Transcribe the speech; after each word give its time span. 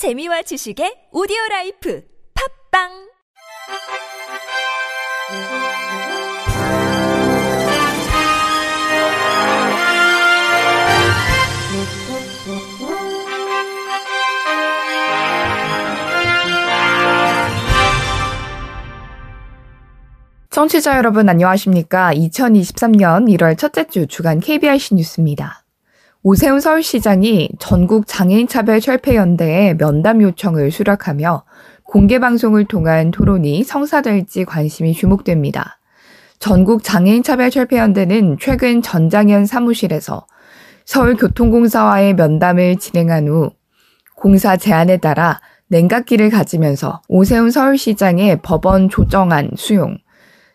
재미와 0.00 0.40
지식의 0.40 1.12
오디오 1.12 1.36
라이프 1.50 2.02
팝빵 2.72 2.88
청취자 20.48 20.96
여러분 20.96 21.28
안녕하십니까? 21.28 22.14
2023년 22.14 23.28
1월 23.36 23.58
첫째 23.58 23.86
주 23.86 24.06
주간 24.06 24.40
KBRC 24.40 24.94
뉴스입니다. 24.94 25.62
오세훈 26.22 26.60
서울시장이 26.60 27.48
전국 27.58 28.06
장애인차별 28.06 28.82
철폐연대에 28.82 29.78
면담 29.78 30.20
요청을 30.20 30.70
수락하며 30.70 31.44
공개 31.82 32.18
방송을 32.18 32.66
통한 32.66 33.10
토론이 33.10 33.64
성사될지 33.64 34.44
관심이 34.44 34.92
주목됩니다. 34.92 35.78
전국 36.38 36.84
장애인차별 36.84 37.50
철폐연대는 37.50 38.36
최근 38.38 38.82
전장현 38.82 39.46
사무실에서 39.46 40.26
서울교통공사와의 40.84 42.12
면담을 42.14 42.76
진행한 42.76 43.26
후 43.26 43.50
공사 44.14 44.58
제안에 44.58 44.98
따라 44.98 45.40
냉각기를 45.68 46.28
가지면서 46.28 47.00
오세훈 47.08 47.50
서울시장의 47.50 48.40
법원 48.42 48.90
조정안 48.90 49.52
수용, 49.56 49.96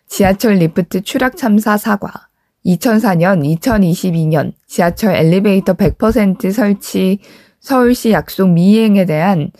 지하철 0.06 0.54
리프트 0.54 1.00
추락 1.00 1.36
참사 1.36 1.76
사과, 1.76 2.28
2004년, 2.66 3.58
2022년 3.60 4.52
지하철 4.66 5.14
엘리베이터 5.14 5.74
100% 5.74 6.50
설치 6.52 7.20
서울시 7.60 8.10
약속 8.10 8.50
미행에 8.50 9.04
대한 9.04 9.52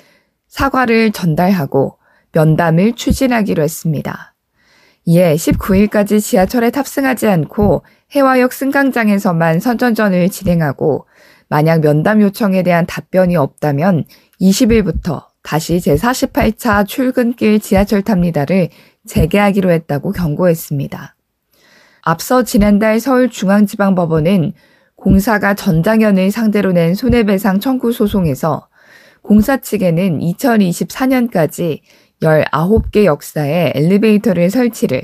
사과를 0.48 1.12
전달하고 1.12 1.98
면담을 2.32 2.94
추진하기로 2.94 3.62
했습니다. 3.62 4.34
이에 5.04 5.34
19일까지 5.36 6.20
지하철에 6.20 6.70
탑승하지 6.70 7.28
않고 7.28 7.84
해화역 8.14 8.52
승강장에서만 8.52 9.60
선전전을 9.60 10.28
진행하고 10.30 11.06
만약 11.48 11.80
면담 11.80 12.20
요청에 12.22 12.64
대한 12.64 12.86
답변이 12.86 13.36
없다면 13.36 14.04
20일부터 14.40 15.24
다시 15.42 15.76
제48차 15.76 16.86
출근길 16.88 17.60
지하철 17.60 18.02
탑니다를 18.02 18.68
재개하기로 19.06 19.70
했다고 19.70 20.10
경고했습니다. 20.10 21.15
앞서 22.08 22.44
지난달 22.44 23.00
서울중앙지방법원은 23.00 24.52
공사가 24.94 25.54
전장현을 25.54 26.30
상대로 26.30 26.70
낸 26.70 26.94
손해배상 26.94 27.58
청구 27.58 27.90
소송에서 27.90 28.68
공사 29.22 29.56
측에는 29.56 30.20
2024년까지 30.20 31.80
19개 32.22 33.06
역사에 33.06 33.72
엘리베이터를 33.74 34.50
설치를, 34.50 35.02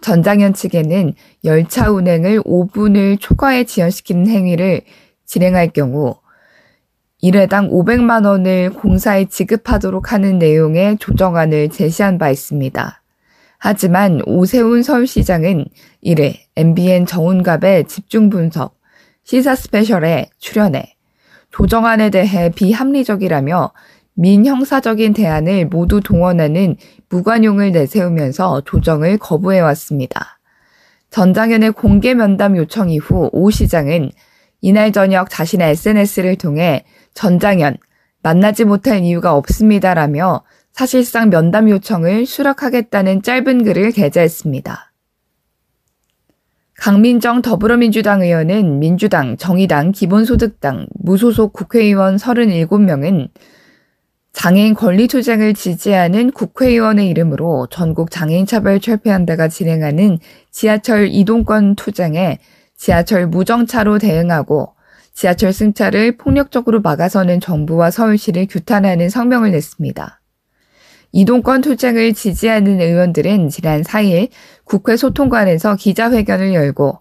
전장현 0.00 0.54
측에는 0.54 1.12
열차 1.44 1.90
운행을 1.90 2.40
5분을 2.44 3.20
초과해 3.20 3.64
지연시키는 3.64 4.26
행위를 4.26 4.80
진행할 5.26 5.68
경우 5.68 6.14
1회당 7.22 7.70
500만 7.70 8.24
원을 8.24 8.70
공사에 8.70 9.26
지급하도록 9.26 10.10
하는 10.10 10.38
내용의 10.38 10.96
조정안을 11.00 11.68
제시한 11.68 12.16
바 12.16 12.30
있습니다. 12.30 12.99
하지만 13.60 14.22
오세훈 14.24 14.82
서울시장은 14.82 15.66
이래 16.00 16.46
MBN 16.56 17.04
정운갑의 17.04 17.84
집중 17.88 18.30
분석, 18.30 18.78
시사 19.22 19.54
스페셜에 19.54 20.30
출연해 20.38 20.96
조정안에 21.50 22.08
대해 22.08 22.50
비합리적이라며 22.50 23.72
민형사적인 24.14 25.12
대안을 25.12 25.66
모두 25.66 26.00
동원하는 26.00 26.76
무관용을 27.10 27.72
내세우면서 27.72 28.62
조정을 28.64 29.18
거부해왔습니다. 29.18 30.40
전장현의 31.10 31.72
공개 31.72 32.14
면담 32.14 32.56
요청 32.56 32.88
이후 32.88 33.28
오 33.30 33.50
시장은 33.50 34.10
이날 34.62 34.90
저녁 34.90 35.28
자신의 35.28 35.72
SNS를 35.72 36.36
통해 36.36 36.84
전장현 37.12 37.76
만나지 38.22 38.64
못할 38.64 39.04
이유가 39.04 39.34
없습니다라며 39.34 40.44
사실상 40.72 41.30
면담 41.30 41.68
요청을 41.68 42.26
수락하겠다는 42.26 43.22
짧은 43.22 43.64
글을 43.64 43.92
게재했습니다. 43.92 44.90
강민정 46.80 47.42
더불어민주당 47.42 48.22
의원은 48.22 48.78
민주당, 48.78 49.36
정의당, 49.36 49.92
기본소득당, 49.92 50.86
무소속 50.94 51.52
국회의원 51.52 52.16
37명은 52.16 53.28
장애인 54.32 54.74
권리 54.74 55.06
투쟁을 55.06 55.52
지지하는 55.52 56.30
국회의원의 56.30 57.08
이름으로 57.08 57.66
전국 57.70 58.10
장애인차별 58.10 58.80
철폐연대가 58.80 59.48
진행하는 59.48 60.18
지하철 60.50 61.08
이동권 61.08 61.74
투쟁에 61.74 62.38
지하철 62.76 63.26
무정차로 63.26 63.98
대응하고 63.98 64.74
지하철 65.12 65.52
승차를 65.52 66.16
폭력적으로 66.16 66.80
막아서는 66.80 67.40
정부와 67.40 67.90
서울시를 67.90 68.46
규탄하는 68.48 69.10
성명을 69.10 69.50
냈습니다. 69.50 70.19
이동권 71.12 71.60
투쟁을 71.60 72.14
지지하는 72.14 72.80
의원들은 72.80 73.48
지난 73.48 73.82
4일 73.82 74.28
국회 74.64 74.96
소통관에서 74.96 75.76
기자회견을 75.76 76.54
열고 76.54 77.00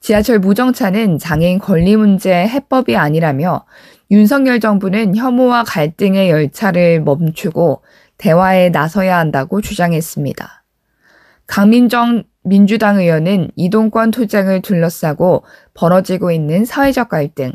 지하철 0.00 0.38
무정차는 0.38 1.18
장애인 1.18 1.58
권리 1.58 1.94
문제 1.96 2.32
해법이 2.32 2.96
아니라며 2.96 3.66
윤석열 4.10 4.58
정부는 4.58 5.14
혐오와 5.14 5.64
갈등의 5.64 6.30
열차를 6.30 7.02
멈추고 7.02 7.82
대화에 8.16 8.70
나서야 8.70 9.18
한다고 9.18 9.60
주장했습니다. 9.60 10.64
강민정 11.46 12.24
민주당 12.42 12.98
의원은 12.98 13.50
이동권 13.56 14.10
투쟁을 14.10 14.62
둘러싸고 14.62 15.44
벌어지고 15.74 16.30
있는 16.30 16.64
사회적 16.64 17.10
갈등, 17.10 17.52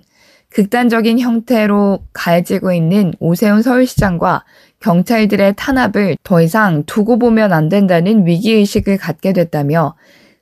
극단적인 0.49 1.19
형태로 1.19 1.99
가해지고 2.13 2.71
있는 2.71 3.13
오세훈 3.19 3.61
서울시장과 3.61 4.45
경찰들의 4.85 5.55
탄압을 5.57 6.15
더 6.21 6.43
이상 6.43 6.83
두고 6.85 7.17
보면 7.17 7.53
안 7.53 7.69
된다는 7.69 8.27
위기의식을 8.27 8.99
갖게 8.99 9.33
됐다며 9.33 9.95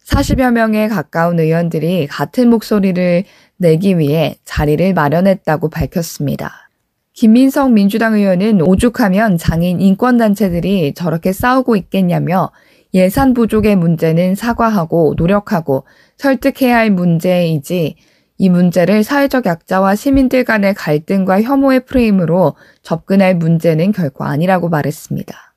40여 0.06 0.52
명에 0.52 0.90
가까운 0.90 1.40
의원들이 1.40 2.08
같은 2.08 2.50
목소리를 2.50 3.24
내기 3.56 3.98
위해 3.98 4.36
자리를 4.44 4.94
마련했다고 4.94 5.70
밝혔습니다. 5.70 6.70
김민성 7.14 7.74
민주당 7.74 8.16
의원은 8.16 8.62
오죽하면 8.64 9.38
장인 9.38 9.80
인권단체들이 9.80 10.94
저렇게 10.94 11.32
싸우고 11.32 11.78
있겠냐며 11.78 12.52
예산 12.94 13.34
부족의 13.34 13.78
문제는 13.78 14.36
사과하고 14.36 15.14
노력하고 15.16 15.86
설득해야 16.18 16.76
할 16.76 16.92
문제이지 16.92 17.96
이 18.38 18.50
문제를 18.50 19.04
사회적 19.04 19.46
약자와 19.46 19.96
시민들 19.96 20.44
간의 20.44 20.74
갈등과 20.74 21.42
혐오의 21.44 21.86
프레임으로 21.86 22.56
접근할 22.82 23.36
문제는 23.36 23.92
결코 23.92 24.24
아니라고 24.24 24.70
말했습니다. 24.70 25.54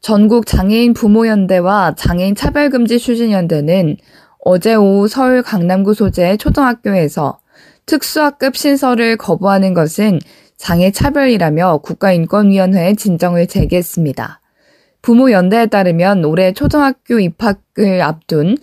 전국 0.00 0.46
장애인 0.46 0.94
부모연대와 0.94 1.94
장애인 1.96 2.34
차별금지 2.34 2.98
추진연대는 2.98 3.96
어제 4.44 4.74
오후 4.74 5.08
서울 5.08 5.42
강남구 5.42 5.94
소재 5.94 6.36
초등학교에서 6.36 7.38
특수학급 7.84 8.56
신설을 8.56 9.16
거부하는 9.16 9.74
것은 9.74 10.20
장애 10.56 10.90
차별이라며 10.90 11.78
국가인권위원회에 11.78 12.94
진정을 12.94 13.46
제기했습니다. 13.46 14.40
부모 15.02 15.32
연대에 15.32 15.66
따르면 15.66 16.24
올해 16.24 16.52
초등학교 16.52 17.18
입학을 17.18 18.02
앞둔 18.02 18.56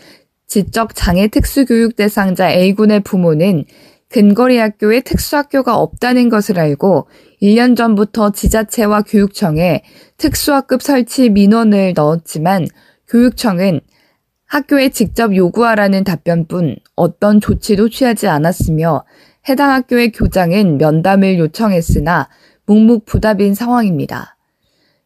지적 0.48 0.96
장애 0.96 1.28
특수교육 1.28 1.96
대상자 1.96 2.50
A군의 2.50 3.02
부모는 3.02 3.66
근거리 4.10 4.58
학교에 4.58 5.02
특수학교가 5.02 5.78
없다는 5.78 6.30
것을 6.30 6.58
알고 6.58 7.10
1년 7.42 7.76
전부터 7.76 8.32
지자체와 8.32 9.02
교육청에 9.02 9.84
특수학급 10.16 10.82
설치 10.82 11.30
민원을 11.30 11.94
넣었지만 11.94 12.66
교육청은 13.10 13.82
학교에 14.46 14.90
직접 14.90 15.36
요구하라는 15.36 16.06
답변뿐 16.06 16.78
어떤 16.96 17.42
조치도 17.42 17.90
취하지 17.90 18.30
않았으며 18.30 19.04
해당 19.50 19.72
학교의 19.72 20.14
교장은 20.14 20.78
면담을 20.78 21.38
요청했으나 21.38 22.30
묵묵부답인 22.66 23.54
상황입니다. 23.54 24.38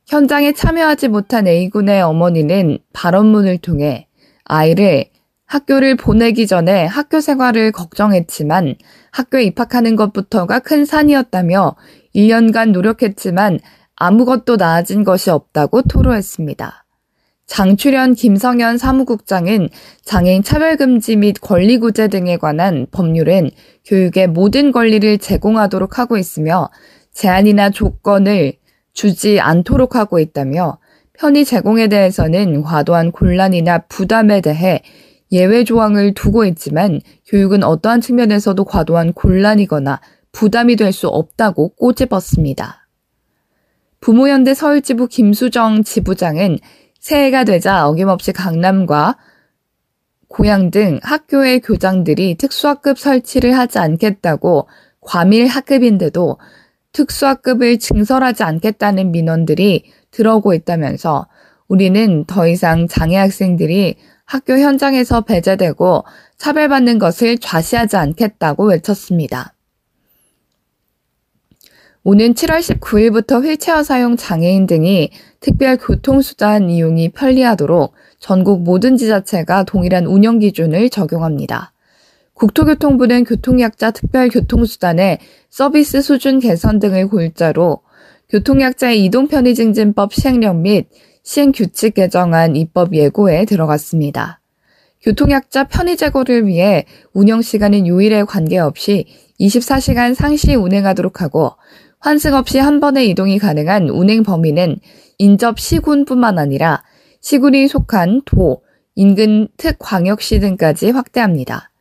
현장에 0.06 0.52
참여하지 0.52 1.08
못한 1.08 1.48
A군의 1.48 2.04
어머니는 2.04 2.78
발언문을 2.94 3.58
통해 3.58 4.08
아이를 4.44 5.11
학교를 5.52 5.98
보내기 5.98 6.48
전에 6.48 6.86
학교 6.86 7.20
생활을 7.20 7.74
걱정했지만 7.74 8.76
학교에 9.12 9.44
입학하는 9.44 9.98
것부터가 9.98 10.60
큰 10.60 10.86
산이었다며 10.86 11.76
1년간 12.16 12.72
노력했지만 12.72 13.60
아무것도 13.98 14.56
나아진 14.56 15.04
것이 15.04 15.30
없다고 15.30 15.82
토로했습니다. 15.82 16.86
장출현 17.48 18.16
김성현 18.16 18.78
사무국장은 18.78 19.68
장애인 20.06 20.42
차별금지 20.42 21.18
및 21.18 21.36
권리구제 21.42 22.08
등에 22.08 22.38
관한 22.38 22.88
법률은 22.90 23.52
교육의 23.84 24.28
모든 24.28 24.72
권리를 24.72 25.18
제공하도록 25.18 26.00
하고 26.00 26.18
있으며 26.18 26.70
제한이나 27.14 27.72
조건을 27.72 28.54
주지 28.94 29.42
않도록 29.42 29.98
하고 29.98 30.20
있다며 30.20 30.78
편의 31.12 31.44
제공에 31.44 31.90
대해서는 31.90 32.62
과도한 32.62 33.12
곤란이나 33.12 33.80
부담에 33.90 34.40
대해 34.40 34.82
예외 35.32 35.64
조항을 35.64 36.14
두고 36.14 36.46
있지만 36.46 37.02
교육은 37.28 37.64
어떠한 37.64 38.02
측면에서도 38.02 38.64
과도한 38.66 39.14
곤란이거나 39.14 40.02
부담이 40.32 40.76
될 40.76 40.92
수 40.92 41.08
없다고 41.08 41.70
꼬집었습니다. 41.76 42.88
부모연대 44.02 44.54
서울지부 44.54 45.08
김수정 45.08 45.84
지부장은 45.84 46.58
새해가 47.00 47.44
되자 47.44 47.88
어김없이 47.88 48.34
강남과 48.34 49.18
고향 50.28 50.72
등 50.72 51.00
학교의 51.04 51.60
교장들이 51.62 52.36
특수학급 52.36 52.98
설치를 52.98 53.58
하지 53.58 53.80
않겠다고 53.80 54.68
과밀 55.02 55.48
학급인데도 55.48 56.38
특수학급을 56.94 57.80
증설하지 57.80 58.44
않겠다는 58.44 59.12
민원들이 59.12 59.92
들어오고 60.12 60.54
있다면서 60.54 61.28
우리는 61.68 62.26
더 62.26 62.48
이상 62.48 62.88
장애 62.88 63.18
학생들이 63.18 63.98
학교 64.32 64.58
현장에서 64.58 65.26
배제되고 65.26 66.06
차별받는 66.38 67.00
것을 67.00 67.38
좌시하지 67.38 67.98
않겠다고 67.98 68.64
외쳤습니다. 68.64 69.56
오는 72.06 72.34
7월 72.34 72.62
19일부터 72.62 73.44
휠체어 73.44 73.84
사용 73.84 74.16
장애인 74.16 74.68
등이 74.68 75.12
특별 75.42 75.76
교통수단 75.76 76.70
이용이 76.70 77.10
편리하도록 77.10 77.94
전국 78.20 78.64
모든 78.64 78.96
지자체가 78.96 79.66
동일한 79.66 80.06
운영 80.06 80.40
기준을 80.40 80.90
적용합니다. 80.90 81.74
국토교통부는 82.34 83.26
교통약자 83.26 83.92
특별 83.92 84.30
교통수단의 84.30 85.20
서비스 85.50 86.02
수준 86.02 86.40
개선 86.40 86.80
등을 86.80 87.10
골자로 87.10 87.82
교통약자의 88.30 89.04
이동편의증진법 89.04 90.14
시행령 90.14 90.62
및 90.62 90.88
시행규칙 91.24 91.96
개정안 91.96 92.56
입법 92.56 92.94
예고에 92.94 93.46
들어갔습니다. 93.46 94.40
교통약자 95.02 95.66
편의 95.66 95.98
제고를 95.98 96.46
위해 96.46 96.86
운영시간은 97.14 97.88
요일에 97.88 98.24
관계없이 98.24 99.06
24시간 99.40 100.14
상시 100.14 100.56
운행하도록 100.56 101.22
하고 101.22 101.52
환승 102.00 102.34
없이 102.34 102.60
한 102.60 102.80
번의 102.80 103.10
이동이 103.10 103.40
가능한 103.40 103.90
운행 103.90 104.24
범위는 104.24 104.80
인접 105.18 105.60
시군뿐만 105.60 106.40
아니라 106.40 106.84
시군이 107.22 107.68
속한 107.68 108.24
도, 108.26 108.64
인근 108.96 109.48
특광역시 109.58 110.40
등까지 110.40 110.90
확대합니다. 110.90 111.72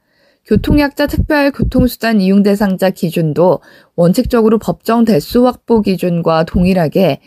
교통약자 0.47 1.07
특별 1.07 1.51
교통수단 1.51 2.21
이용 2.21 2.43
대상자 2.43 2.91
기준도 2.91 3.61
원칙적으로 3.95 4.59
법정 4.59 5.05
대수 5.05 5.47
확보 5.47 5.81
기준과 5.81 6.45
동일하게 6.45 7.21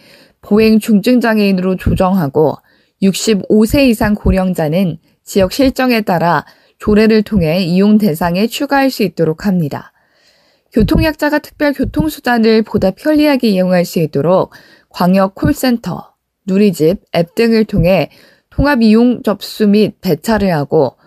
보행 0.44 0.80
중증 0.80 1.22
장애인으로 1.22 1.78
조정하고 1.78 2.58
65세 3.02 3.88
이상 3.88 4.14
고령자는 4.14 5.00
지역 5.24 5.52
실정에 5.52 6.02
따라 6.02 6.46
조례를 6.78 7.24
통해 7.24 7.64
이용 7.64 7.98
대상에 7.98 8.46
추가할 8.48 8.92
수 8.92 9.04
있도록 9.04 9.48
합니다. 9.48 9.94
교통약자가 10.74 11.40
특별 11.40 11.72
교통수단을 11.74 12.64
보다 12.64 12.92
편리하게 12.92 13.50
이용할 13.50 13.86
수 13.86 14.00
있도록 14.00 14.54
광역 14.90 15.36
콜센터, 15.36 16.14
누리집, 16.46 17.02
앱 17.16 17.36
등을 17.36 17.66
통해 17.66 18.10
통합 18.50 18.82
이용 18.82 19.24
접수 19.24 19.68
및 19.68 20.00
배차를 20.02 20.54
하고 20.54 20.98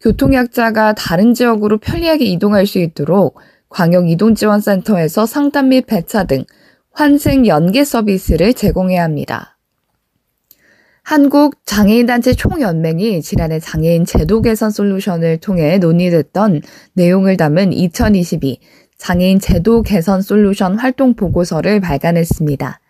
교통약자가 0.00 0.94
다른 0.94 1.32
지역으로 1.32 1.78
편리하게 1.78 2.26
이동할 2.26 2.66
수 2.66 2.78
있도록 2.78 3.38
광역 3.68 4.08
이동지원센터에서 4.08 5.26
상담 5.26 5.70
및 5.70 5.86
배차 5.86 6.24
등 6.24 6.44
환승 6.94 7.48
연계 7.48 7.84
서비스를 7.84 8.54
제공해야 8.54 9.02
합니다. 9.02 9.58
한국 11.02 11.56
장애인단체 11.66 12.34
총연맹이 12.34 13.20
지난해 13.20 13.58
장애인 13.58 14.04
제도 14.04 14.40
개선 14.40 14.70
솔루션을 14.70 15.38
통해 15.38 15.78
논의됐던 15.78 16.62
내용을 16.92 17.36
담은 17.36 17.72
2022 17.72 18.60
장애인 18.96 19.40
제도 19.40 19.82
개선 19.82 20.22
솔루션 20.22 20.78
활동 20.78 21.14
보고서를 21.14 21.80
발간했습니다. 21.80 22.80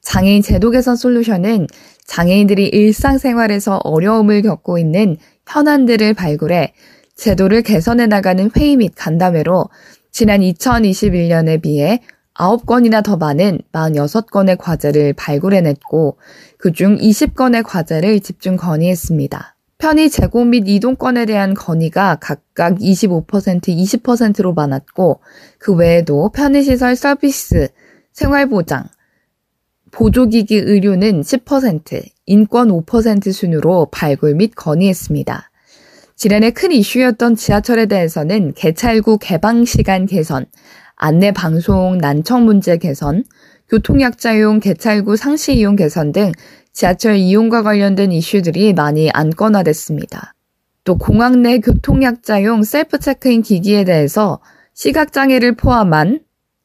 장애인 0.00 0.42
제도 0.42 0.70
개선 0.70 0.96
솔루션은 0.96 1.68
장애인들이 2.06 2.66
일상생활에서 2.66 3.76
어려움을 3.84 4.42
겪고 4.42 4.78
있는 4.78 5.16
현안들을 5.46 6.12
발굴해 6.14 6.74
제도를 7.14 7.62
개선해 7.62 8.08
나가는 8.08 8.50
회의 8.56 8.76
및 8.76 8.92
간담회로 8.96 9.70
지난 10.10 10.40
2021년에 10.40 11.62
비해 11.62 12.00
9건이나 12.34 13.02
더 13.02 13.16
많은 13.16 13.60
46건의 13.72 14.58
과제를 14.58 15.12
발굴해냈고 15.14 16.18
그중 16.58 16.96
20건의 16.96 17.62
과제를 17.64 18.20
집중 18.20 18.56
건의했습니다. 18.56 19.54
편의 19.78 20.08
재고 20.08 20.44
및 20.44 20.64
이동권에 20.66 21.26
대한 21.26 21.54
건의가 21.54 22.16
각각 22.20 22.78
25%, 22.78 23.68
20%로 23.68 24.54
많았고 24.54 25.20
그 25.58 25.74
외에도 25.74 26.30
편의시설 26.30 26.96
서비스, 26.96 27.68
생활보장, 28.12 28.84
보조기기 29.90 30.56
의료는 30.56 31.20
10%, 31.20 32.02
인권 32.26 32.68
5% 32.68 33.32
순으로 33.32 33.88
발굴 33.92 34.34
및 34.34 34.52
건의했습니다. 34.56 35.50
지난해 36.16 36.50
큰 36.50 36.72
이슈였던 36.72 37.36
지하철에 37.36 37.86
대해서는 37.86 38.54
개찰구 38.54 39.18
개방 39.18 39.64
시간 39.64 40.06
개선, 40.06 40.46
안내 41.06 41.32
방송 41.32 41.98
난청 41.98 42.46
문제 42.46 42.78
개선, 42.78 43.24
교통약자용 43.68 44.60
개찰구 44.60 45.18
상시 45.18 45.54
이용 45.54 45.76
개선 45.76 46.12
등 46.12 46.32
지하철 46.72 47.16
이용과 47.16 47.62
관련된 47.62 48.10
이슈들이 48.10 48.72
많이 48.72 49.10
안건화됐습니다. 49.10 50.32
또 50.82 50.96
공항 50.96 51.42
내 51.42 51.58
교통약자용 51.58 52.62
셀프 52.62 52.98
체크인 52.98 53.42
기기에 53.42 53.84
대해서 53.84 54.40
시각장애를 54.72 55.56
포함한 55.56 56.20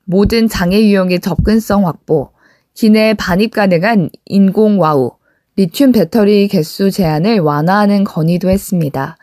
모든 0.06 0.48
장애 0.48 0.86
유형의 0.86 1.20
접근성 1.20 1.86
확보, 1.86 2.32
기내 2.74 3.16
반입 3.16 3.52
가능한 3.52 4.10
인공 4.24 4.80
와우, 4.80 5.18
리튬 5.58 5.92
배터리 5.92 6.48
개수 6.48 6.92
제한을 6.92 7.40
완화하는 7.40 8.06
건의도 8.06 8.50
했습니다. 8.50 9.18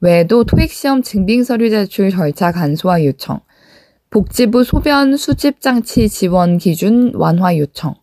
외에도 0.00 0.44
토익시험 0.44 1.02
증빙 1.02 1.44
서류 1.44 1.68
제출 1.68 2.08
절차 2.08 2.52
간소화 2.52 3.04
요청, 3.04 3.40
복지부 4.12 4.62
소변 4.62 5.16
수집 5.16 5.62
장치 5.62 6.06
지원 6.06 6.58
기준 6.58 7.12
완화 7.14 7.56
요청, 7.56 7.94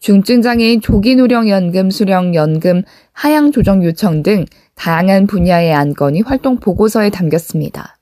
중증장애인 0.00 0.80
조기 0.80 1.14
노령연금 1.14 1.92
수령 1.92 2.34
연금 2.34 2.82
하향 3.12 3.52
조정 3.52 3.84
요청 3.84 4.24
등 4.24 4.44
다양한 4.74 5.28
분야의 5.28 5.72
안건이 5.72 6.22
활동 6.22 6.56
보고서에 6.56 7.10
담겼습니다. 7.10 7.96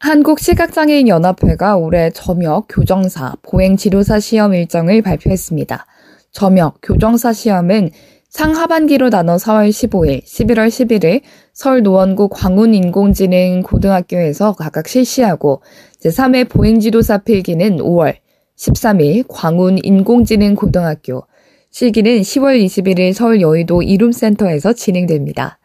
한국시각장애인 0.00 1.06
연합회가 1.06 1.76
올해 1.76 2.10
점역 2.10 2.66
교정사 2.68 3.34
보행치료사 3.42 4.18
시험 4.18 4.52
일정을 4.52 5.02
발표했습니다. 5.02 5.86
점역 6.32 6.78
교정사 6.82 7.32
시험은 7.32 7.90
상하반기로 8.30 9.10
나눠 9.10 9.36
4월 9.36 9.70
15일, 9.70 10.22
11월 10.22 10.68
11일 10.68 11.20
서울 11.52 11.82
노원구 11.82 12.28
광운인공지능 12.28 13.62
고등학교에서 13.62 14.52
각각 14.52 14.86
실시하고 14.86 15.62
제3회 16.04 16.48
보행지도사 16.48 17.18
필기는 17.18 17.78
5월, 17.78 18.14
13일 18.56 19.24
광운 19.28 19.78
인공지능 19.82 20.54
고등학교, 20.54 21.24
실기는 21.72 22.20
10월 22.20 22.64
21일 22.64 23.12
서울 23.12 23.40
여의도 23.40 23.82
이룸센터에서 23.82 24.74
진행됩니다. 24.74 25.58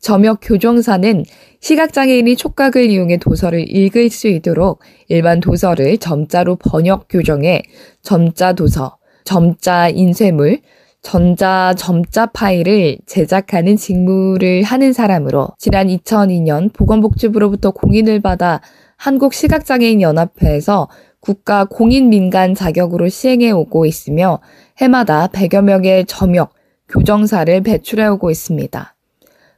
점역 0.00 0.40
교정사는 0.42 1.24
시각장애인이 1.60 2.34
촉각을 2.36 2.90
이용해 2.90 3.18
도서를 3.18 3.64
읽을 3.68 4.10
수 4.10 4.26
있도록 4.26 4.80
일반 5.08 5.38
도서를 5.38 5.98
점자로 5.98 6.56
번역 6.56 7.06
교정해 7.08 7.62
점자 8.02 8.54
도서, 8.54 8.98
점자 9.24 9.88
인쇄물, 9.88 10.60
전자 11.02 11.74
점자 11.76 12.26
파일을 12.26 12.98
제작하는 13.06 13.76
직무를 13.76 14.62
하는 14.62 14.92
사람으로 14.92 15.48
지난 15.58 15.88
2002년 15.88 16.72
보건복지부로부터 16.72 17.70
공인을 17.70 18.20
받아 18.20 18.60
한국시각장애인 18.96 20.02
연합회에서 20.02 20.88
국가 21.20 21.64
공인 21.64 22.10
민간 22.10 22.54
자격으로 22.54 23.08
시행해 23.08 23.50
오고 23.50 23.86
있으며 23.86 24.40
해마다 24.78 25.28
100여 25.28 25.62
명의 25.62 26.04
점역, 26.06 26.52
교정사를 26.88 27.60
배출해 27.62 28.06
오고 28.06 28.30
있습니다. 28.30 28.94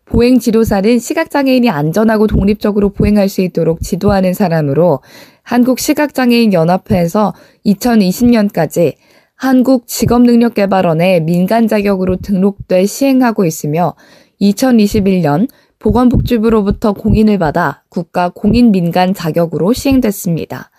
보행 0.04 0.40
지도사는 0.40 0.98
시각장애인이 0.98 1.70
안전하고 1.70 2.26
독립적으로 2.26 2.90
보행할 2.90 3.28
수 3.28 3.42
있도록 3.42 3.80
지도하는 3.80 4.34
사람으로 4.34 5.00
한국시각장애인 5.42 6.52
연합회에서 6.52 7.32
2020년까지 7.64 8.94
한국직업능력개발원의 9.40 11.22
민간 11.22 11.66
자격으로 11.66 12.16
등록돼 12.16 12.84
시행하고 12.84 13.46
있으며 13.46 13.94
2021년 14.38 15.48
보건복지부로부터 15.78 16.92
공인을 16.92 17.38
받아 17.38 17.82
국가 17.88 18.28
공인 18.28 18.70
민간 18.70 19.14
자격으로 19.14 19.72
시행됐습니다. 19.72 20.70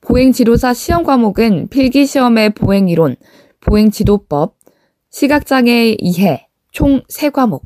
보행지도사 0.00 0.74
시험 0.74 1.04
과목은 1.04 1.68
필기시험의 1.68 2.54
보행이론, 2.54 3.14
보행지도법, 3.60 4.56
시각장애 5.10 5.94
이해 6.00 6.48
총 6.72 7.02
3과목, 7.02 7.62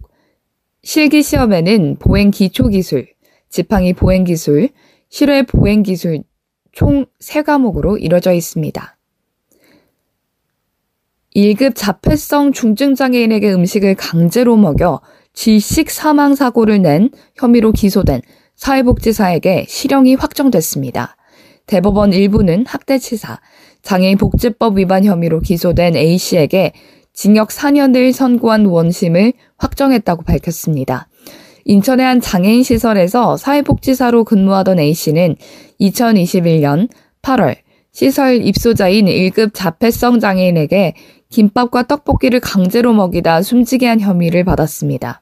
실기시험에는 0.83 1.97
보행기초기술, 1.99 3.09
지팡이 3.49 3.95
보행기술, 3.95 4.69
실외 5.09 5.43
보행기술 5.45 6.25
총 6.73 7.07
3과목으로 7.23 7.97
이뤄져 7.99 8.35
있습니다. 8.35 8.94
1급 11.35 11.73
자폐성 11.75 12.53
중증장애인에게 12.53 13.53
음식을 13.53 13.97
강제로 13.97 14.57
먹여 14.57 15.01
질식 15.33 15.91
사망 15.91 16.37
사고를 16.37 16.81
낸 16.81 17.11
혐의로 17.35 17.73
기소된 17.73 18.23
사회복지사에게 18.55 19.67
실형이 19.69 20.15
확정됐습니다. 20.15 21.17
대법원 21.67 22.13
일부는 22.13 22.67
학대치사, 22.67 23.41
장애인 23.83 24.17
복지법 24.19 24.79
위반 24.79 25.05
혐의로 25.05 25.41
기소된 25.41 25.97
A씨에게 25.97 26.73
징역 27.13 27.49
4년을 27.49 28.13
선고한 28.13 28.67
원심을 28.67 29.33
확정했다고 29.59 30.23
밝혔습니다. 30.23 31.09
인천의 31.65 32.07
한 32.07 32.21
장애인 32.21 32.63
시설에서 32.63 33.37
사회복지사로 33.37 34.23
근무하던 34.25 34.79
A씨는 34.79 35.35
2021년 35.81 36.89
8월 37.23 37.57
시설 37.95 38.45
입소자인 38.45 39.07
1급 39.07 39.51
자폐성 39.55 40.19
장애인에게 40.19 40.95
김밥과 41.35 41.89
떡볶이를 41.89 42.39
강제로 42.39 42.93
먹이다 42.93 43.43
숨지게 43.43 43.89
한 43.89 43.99
혐의를 43.99 44.45
받았습니다. 44.45 45.21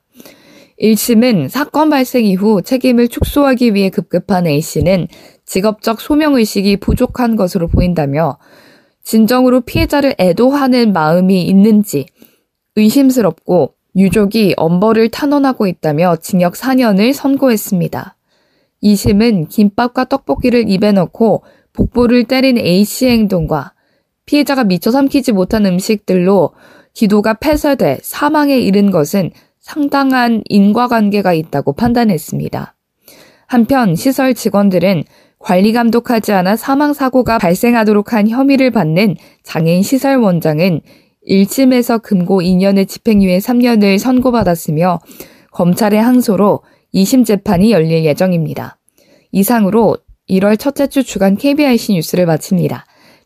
1심은 0.79 1.49
사건 1.49 1.89
발생 1.89 2.27
이후 2.27 2.61
책임을 2.61 3.09
축소하기 3.09 3.73
위해 3.75 3.89
급급한 3.89 4.47
A씨는 4.47 5.09
직업적 5.47 6.03
소명의식이 6.03 6.77
부족한 6.79 7.37
것으로 7.37 7.67
보인다며 7.67 8.37
진정으로 9.03 9.63
피해자를 9.63 10.15
애도하는 10.19 10.93
마음이 10.93 11.45
있는지 11.45 12.05
의심스럽고 12.77 13.75
유족이 13.97 14.55
엄벌을 14.59 15.09
탄원하고 15.09 15.67
있다며 15.67 16.17
징역 16.17 16.53
4년을 16.53 17.15
선고했습니다. 17.15 18.17
2심은 18.83 19.49
김밥과 19.49 20.05
떡볶이를 20.05 20.69
입에 20.69 20.93
넣고 20.93 21.43
복부를 21.73 22.25
때린 22.25 22.59
A씨 22.59 23.09
행동과 23.09 23.73
피해자가 24.33 24.65
미처 24.65 24.91
삼키지 24.91 25.33
못한 25.33 25.67
음식들로 25.67 26.53
기도가 26.95 27.35
폐쇄돼 27.35 27.99
사망에 28.01 28.59
이른 28.59 28.91
것은 28.91 29.31
상당한 29.61 30.43
인과관계가 30.49 31.35
있다고 31.35 31.75
판단했습니다. 31.75 32.75
한편 33.47 33.95
시설 33.95 34.33
직원들은 34.33 35.05
관리 35.39 35.75
감독하지 35.75 36.33
않아 36.33 36.57
사망 36.57 36.95
사고가 36.95 37.37
발생하도록 37.37 38.15
한 38.15 38.27
혐의를 38.27 38.71
받는 38.71 39.17
장애인 39.43 39.83
시설 39.83 40.17
원장은 40.17 40.81
1심에서 41.29 42.01
금고 42.01 42.41
2년의 42.41 42.89
집행유예 42.89 43.39
3년을 43.39 43.99
선고받았으며 43.99 45.01
검찰의 45.51 46.01
항소로 46.01 46.63
2심 46.95 47.27
재판이 47.27 47.71
열릴 47.71 48.07
예정입니다. 48.07 48.79
이상으로 49.31 49.99
1월 50.31 50.59
첫째 50.59 50.87
주 50.87 51.05
주간 51.05 51.37
KBIC 51.37 51.93
뉴스를 51.93 52.25
마칩니다. 52.25 52.87